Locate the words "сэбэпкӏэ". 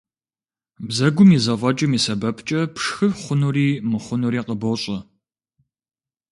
2.05-2.59